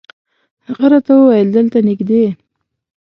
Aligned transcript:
هغه 0.67 0.85
راته 0.91 1.11
وویل 1.15 1.49
دلته 1.57 1.77
نږدې. 1.87 2.25